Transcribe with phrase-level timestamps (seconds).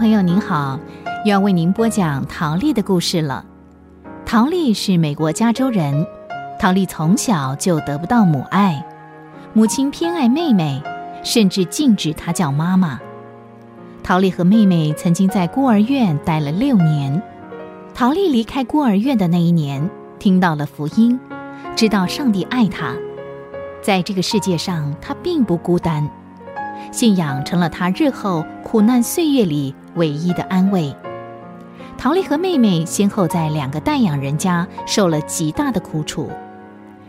[0.00, 0.80] 朋友您好，
[1.26, 3.44] 又要为您播讲陶丽的故事了。
[4.24, 6.06] 陶丽是美国加州人，
[6.58, 8.82] 陶丽从小就得不到母爱，
[9.52, 10.82] 母亲偏爱妹妹，
[11.22, 12.98] 甚至禁止她叫妈妈。
[14.02, 17.22] 陶丽和妹妹曾经在孤儿院待了六年。
[17.92, 21.20] 陶丽离开孤儿院的那一年，听到了福音，
[21.76, 22.94] 知道上帝爱她，
[23.82, 26.08] 在这个世界上她并不孤单。
[26.90, 30.96] 信仰成了他日后苦难岁月里唯一的安慰。
[31.98, 36.30] 陶丽和妹妹先后在两个代养人家受了极大的苦楚，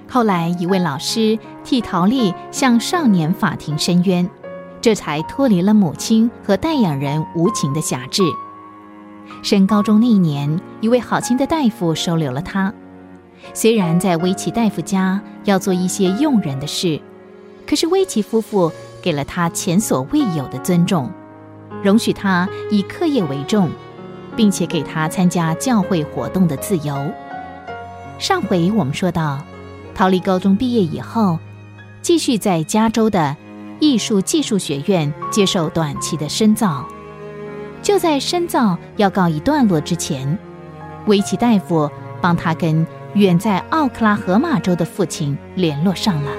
[0.09, 4.29] 后来一位老师替陶丽向少年法庭申冤，
[4.81, 8.23] 这才脱离了母亲和代养人无情的辖制。
[9.41, 12.73] 升高中那一年，一位好心的大夫收留了他。
[13.53, 16.99] 虽然在威奇大夫家要做一些佣人的事，
[17.65, 18.69] 可是威奇夫妇。
[19.03, 21.09] 给了他前所未有的尊重，
[21.83, 23.69] 容许他以课业为重，
[24.35, 27.11] 并且给他参加教会活动的自由。
[28.19, 29.41] 上回我们说到，
[29.95, 31.39] 陶丽高中毕业以后，
[32.01, 33.35] 继续在加州的
[33.79, 36.85] 艺术技术学院接受短期的深造。
[37.81, 40.37] 就在深造要告一段落之前，
[41.07, 41.89] 维奇大夫
[42.21, 42.85] 帮他跟
[43.15, 46.31] 远在奥克拉荷马州的父亲联络上了。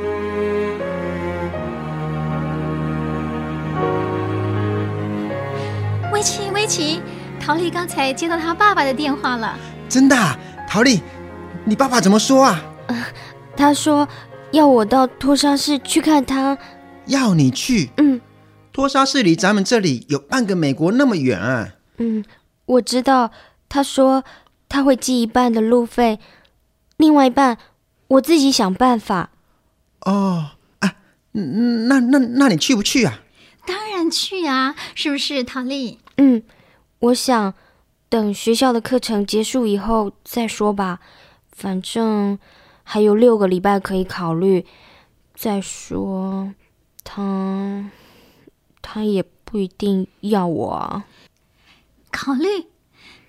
[6.63, 7.03] 威奇，威奇，
[7.41, 9.59] 陶丽刚才接到他爸爸的电话了。
[9.89, 10.17] 真的，
[10.69, 11.01] 陶丽，
[11.65, 12.63] 你爸爸怎么说啊？
[13.57, 14.09] 他说
[14.53, 16.57] 要我到托沙市去看他。
[17.07, 17.91] 要你去？
[17.97, 18.21] 嗯。
[18.73, 21.69] 托沙市离咱们这里有半个美国那么远啊。
[21.99, 22.25] 嗯，
[22.67, 23.33] 我知道。
[23.69, 24.23] 他说
[24.69, 26.21] 他会寄一半的路费，
[26.99, 27.59] 另外一半
[28.07, 29.31] 我自己想办法。
[30.03, 30.95] 哦，啊，
[31.33, 33.21] 那那那你去不去啊？
[33.67, 35.99] 当然去啊，是不是，陶丽？
[36.17, 36.43] 嗯，
[36.99, 37.55] 我想
[38.09, 41.01] 等学校的课程结束以后再说吧。
[41.51, 42.39] 反正
[42.83, 44.67] 还有六个礼拜可以考虑。
[45.35, 46.55] 再说，
[47.03, 47.91] 他
[48.81, 51.03] 他也不一定要我。
[52.13, 52.67] 考虑，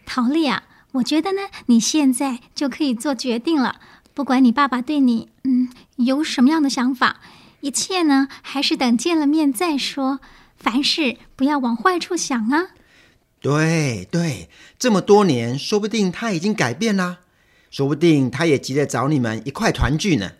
[0.05, 3.79] 陶丽啊，我觉得呢，你现在就可以做决定了。
[4.13, 7.19] 不管你爸爸对你嗯有什么样的想法，
[7.61, 10.19] 一切呢还是等见了面再说。
[10.63, 12.69] 凡事不要往坏处想啊！
[13.41, 14.47] 对对，
[14.79, 17.17] 这么多年，说不定他已经改变啦，
[17.69, 20.31] 说不定他也急着找你们一块团聚呢。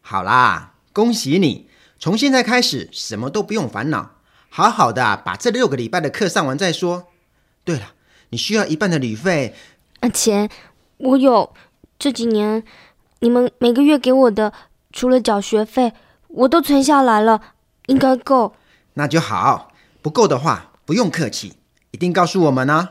[0.00, 1.68] 好啦，恭喜你，
[1.98, 4.12] 从现在开始什么都不用烦恼，
[4.48, 7.08] 好好的把这六个礼拜的课上完再说。
[7.64, 7.94] 对了，
[8.28, 9.56] 你需要一半的旅费。
[9.98, 10.48] 啊，钱
[10.98, 11.52] 我有，
[11.98, 12.62] 这几年
[13.18, 14.52] 你们每个月给我的，
[14.92, 15.92] 除了缴学费，
[16.28, 17.42] 我都存下来了，
[17.86, 18.54] 应该够。
[18.98, 21.52] 那就好，不够的话不用客气，
[21.90, 22.88] 一定告诉我们呢。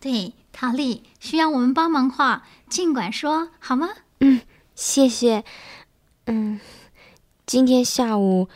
[0.00, 3.88] 对，陶丽需要我们帮忙话，尽管说好吗？
[4.18, 4.40] 嗯，
[4.74, 5.44] 谢谢。
[6.26, 6.58] 嗯，
[7.46, 8.48] 今天下午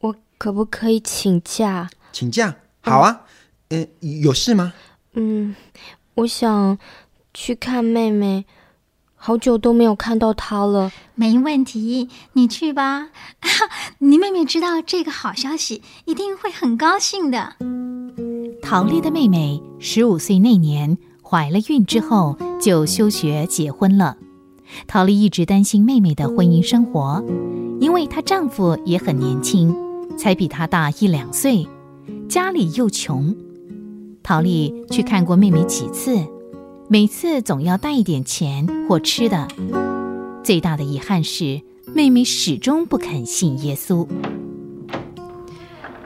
[0.00, 1.88] 我可不可以请假？
[2.12, 2.56] 请假？
[2.82, 3.22] 好啊。
[3.70, 4.74] 嗯，有事吗？
[5.14, 5.56] 嗯，
[6.14, 6.78] 我想
[7.32, 8.44] 去看妹妹。
[9.26, 13.08] 好久都没有看到他了，没问题，你去吧。
[13.98, 17.54] 你妹妹知道这个好消息，一定会很高兴的。
[18.62, 24.16] 陶丽的妹妹十五岁那年怀了孕之后，就休学结婚了。
[24.86, 27.20] 陶丽一直担心妹妹的婚姻生活，
[27.80, 29.74] 因为她丈夫也很年轻，
[30.16, 31.66] 才比她大一两岁，
[32.28, 33.34] 家里又穷。
[34.22, 36.16] 陶丽去看过妹妹几次。
[36.88, 39.48] 每次总要带一点钱或吃的。
[40.44, 44.06] 最大的遗憾是，妹妹始终不肯信耶稣。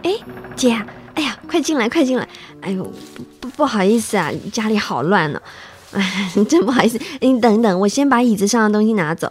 [0.02, 0.12] 哎，
[0.56, 0.72] 姐，
[1.14, 2.26] 哎呀，快进来，快进来！
[2.62, 2.82] 哎呦，
[3.14, 5.42] 不不不好意思啊，家里好乱呢。
[5.92, 9.30] 哎，真不好意思，你等等，我先把椅子上的东西拿走。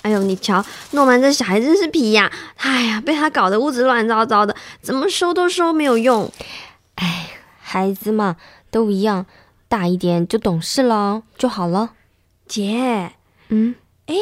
[0.00, 2.32] 哎呦，你瞧，诺曼这小孩真是皮呀！
[2.56, 6.32] 哎呀，被他搞得屋子乱糟糟的，怎么收都收没有用。
[6.94, 7.28] 哎，
[7.60, 8.36] 孩子嘛，
[8.70, 9.26] 都一样。
[9.70, 11.92] 大一点就懂事了就好了，
[12.48, 13.12] 姐，
[13.50, 13.76] 嗯，
[14.06, 14.16] 哎，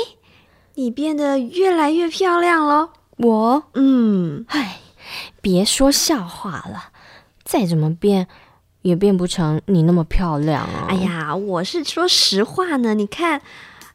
[0.75, 2.91] 你变得越来越漂亮了。
[3.17, 4.81] 我，嗯，唉，
[5.41, 6.93] 别说笑话了，
[7.45, 8.29] 再怎么变
[8.83, 10.89] 也变不成你那么漂亮啊。
[10.91, 13.41] 哎呀，我是说实话呢，你看，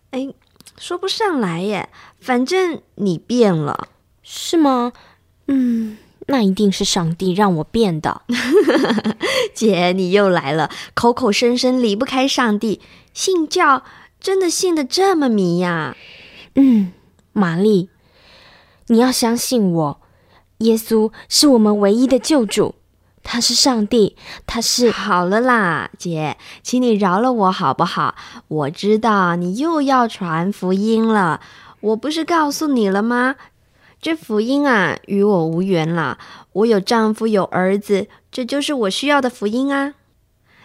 [0.10, 0.34] 哎，
[0.80, 1.88] 说不上来耶，
[2.20, 3.90] 反正你变了，
[4.24, 4.92] 是吗？
[5.46, 6.00] 嗯。
[6.28, 8.22] 那一定是上帝让我变的，
[9.54, 12.80] 姐，你又来了，口口声声离不开上帝，
[13.14, 13.84] 信教
[14.20, 15.98] 真的信的这么迷呀？
[16.56, 16.94] 嗯，
[17.34, 17.90] 玛丽，
[18.88, 20.02] 你要相信我，
[20.60, 22.76] 耶稣是我们唯一的救主，
[23.22, 24.16] 他是上帝，
[24.46, 24.92] 他是……
[24.92, 28.16] 好了啦，姐，请你饶了我好不好？
[28.48, 31.42] 我知道你又要传福音了，
[31.82, 33.36] 我不是告诉你了吗？
[34.04, 36.18] 这福音啊，与我无缘了。
[36.52, 39.94] 我有丈夫，有儿子，这就是我需要的福音啊。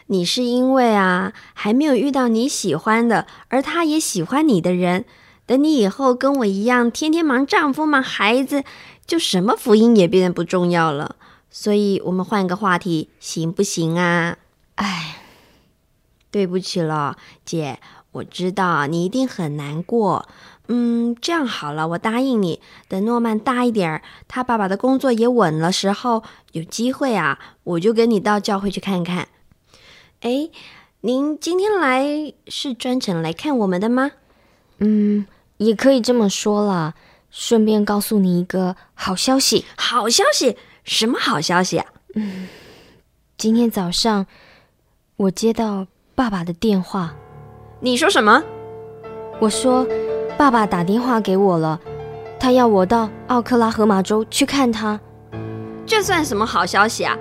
[0.06, 5.04] 你是因为啊，还没有遇到你喜欢的，而他也喜欢你的人。
[5.46, 8.64] 等你以后跟我一样，天天忙丈夫、忙孩子，
[9.06, 11.14] 就什么福音也变得不重要了。
[11.48, 14.36] 所以，我们换个话题，行不行啊？
[14.74, 15.18] 哎，
[16.32, 17.78] 对不起了，姐，
[18.10, 20.26] 我知道你一定很难过。
[20.68, 26.22] 嗯，这样好了，我答应你，等诺曼大一点儿，他爸爸的工作也稳了时候，
[26.52, 29.28] 有机会啊，我就跟你到教会去看看。
[30.20, 30.50] 哎，
[31.00, 34.10] 您今天来是专程来看我们的吗？
[34.78, 35.26] 嗯，
[35.56, 36.94] 也可以这么说啦。
[37.30, 40.56] 顺便告诉你一个好消息，好消息。
[40.84, 41.86] 什么好消息啊？
[42.14, 42.48] 嗯，
[43.36, 44.26] 今天早上
[45.16, 47.14] 我接到爸爸的电话。
[47.80, 48.42] 你说什么？
[49.40, 49.86] 我说
[50.38, 51.80] 爸爸打电话给我了，
[52.38, 54.98] 他要我到奥克拉荷马州去看他。
[55.84, 57.18] 这算什么好消息啊？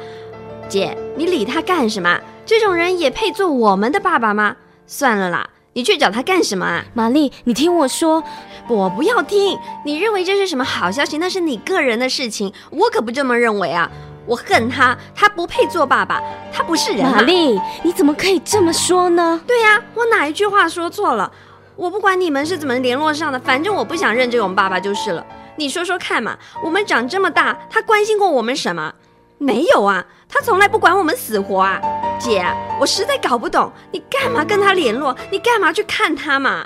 [0.69, 2.19] 姐，你理他干什么？
[2.45, 4.55] 这种人也配做我们的爸爸吗？
[4.85, 6.85] 算了啦，你去找他干什么啊？
[6.93, 8.23] 玛丽，你听我说。
[8.69, 9.57] 我不要听！
[9.85, 11.17] 你认为这是什么好消息？
[11.17, 13.89] 那是你个人的事情，我可不这么认为啊！
[14.25, 16.21] 我恨他，他不配做爸爸，
[16.51, 17.01] 他不是人。
[17.09, 19.41] 玛丽，你怎么可以这么说呢？
[19.47, 21.31] 对呀，我哪一句话说错了？
[21.77, 25.25] 我不管你们是怎么联络上的，反正我不想认这种爸爸就是了。
[25.56, 28.94] 你说说看嘛，我们长这么大，他关心过我们什么？
[29.38, 31.79] 没有啊，他从来不管我们死活啊！
[32.19, 32.44] 姐，
[32.79, 35.15] 我实在搞不懂，你干嘛跟他联络？
[35.31, 36.65] 你干嘛去看他嘛？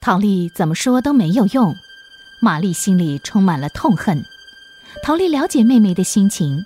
[0.00, 1.72] 陶丽怎么说都没有用，
[2.42, 4.20] 玛丽心里充满了痛恨。
[5.04, 6.64] 陶丽了解妹妹的心情，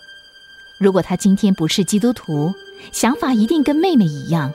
[0.80, 2.54] 如果她今天不是基督徒，
[2.90, 4.50] 想法一定跟妹妹一样。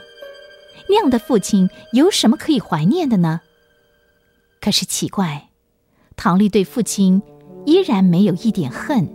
[0.90, 3.40] 那样的父亲有什么可以怀念的呢？
[4.60, 5.50] 可是奇怪，
[6.18, 7.22] 陶丽对父亲
[7.66, 9.08] 依然没有一点恨，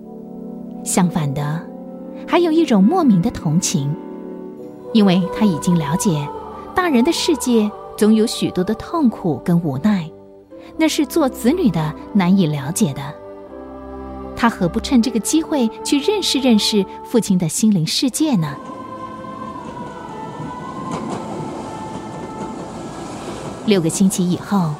[0.84, 1.66] 相反的，
[2.26, 3.94] 还有一种莫名的同情，
[4.94, 6.26] 因为她已经了解
[6.74, 7.70] 大人的世界。
[7.96, 10.10] 总有许多的痛苦跟无奈，
[10.76, 13.14] 那是做子女的难以了解的。
[14.34, 18.56] 他何不趁这个机会去认识认识父亲的心灵世界呢？
[23.66, 24.74] 六个星期以后，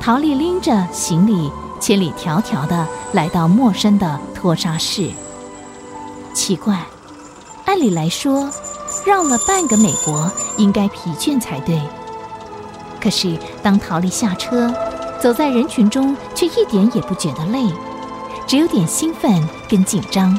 [0.00, 5.10] 陶丽拎着行李，千里迢迢的来到陌生的托沙市。
[6.32, 6.78] 奇怪，
[7.64, 8.48] 按理来说，
[9.04, 11.80] 绕了半个美国，应该疲倦才对。
[13.00, 14.72] 可是，当陶丽下车，
[15.20, 17.68] 走在人群中，却一点也不觉得累，
[18.46, 20.38] 只有点兴奋跟紧张。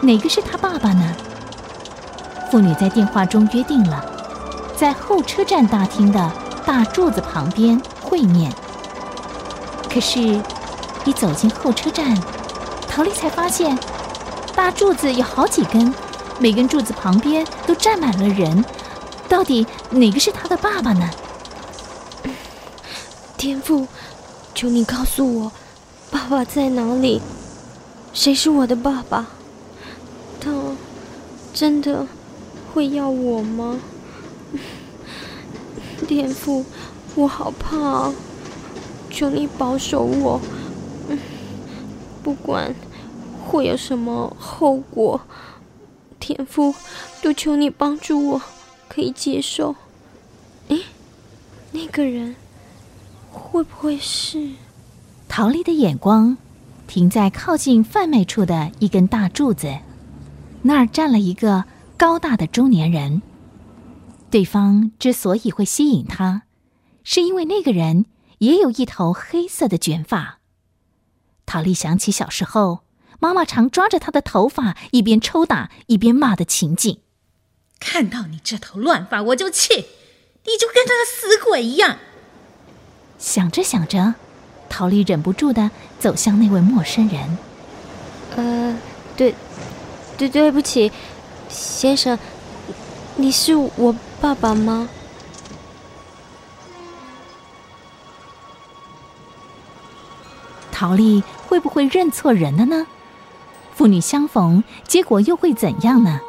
[0.00, 1.14] 哪个是他爸爸呢？
[2.50, 4.02] 父女在电话中约定了，
[4.74, 6.32] 在候车站大厅的
[6.64, 8.52] 大柱子旁边会面。
[9.92, 10.20] 可是，
[11.04, 12.16] 一走进候车站，
[12.88, 13.78] 陶丽才发现，
[14.54, 15.92] 大柱子有好几根，
[16.38, 18.64] 每根柱子旁边都站满了人。
[19.28, 21.10] 到底哪个是他的爸爸呢？
[23.36, 23.86] 天父，
[24.54, 25.52] 求你告诉我，
[26.10, 27.20] 爸爸在哪里？
[28.12, 29.26] 谁是我的爸爸？
[30.40, 30.50] 他
[31.52, 32.06] 真的
[32.72, 33.78] 会要我吗？
[36.06, 36.64] 天父，
[37.14, 38.12] 我好怕，
[39.10, 40.40] 求你保守我。
[42.22, 42.74] 不管
[43.44, 45.20] 会有什么后果，
[46.20, 46.74] 天父，
[47.20, 48.42] 都求你帮助我，
[48.88, 49.74] 可以接受。
[50.68, 50.82] 诶，
[51.72, 52.36] 那个人。
[53.34, 54.50] 会不会是？
[55.26, 56.36] 陶丽的眼光
[56.86, 59.74] 停在靠近贩卖处的一根大柱子，
[60.60, 61.64] 那儿站了一个
[61.96, 63.22] 高大的中年人。
[64.32, 66.44] 对方之所以会吸引他，
[67.04, 68.06] 是因为那个人
[68.38, 70.38] 也有一头黑色的卷发。
[71.44, 72.80] 陶丽想起小时候
[73.20, 77.00] 妈妈常抓着他的头发，一边抽打一边骂的情景。
[77.78, 81.98] 看到你这头乱发，我就气，你就跟他个死鬼一样。
[83.18, 84.14] 想着想着，
[84.70, 87.36] 陶丽忍不住的走向那位陌生人。
[88.36, 88.78] 呃，
[89.14, 89.34] 对，
[90.16, 90.90] 对，对不起，
[91.50, 92.18] 先生，
[93.16, 94.88] 你是我爸爸吗？
[100.70, 102.86] 陶丽会不会认错人了呢？
[103.74, 106.20] 父女相逢，结果又会怎样呢？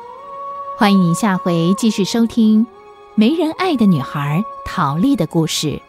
[0.78, 2.66] 欢迎您下回继续收听
[3.16, 5.82] 《没人爱的女孩》陶丽的故事。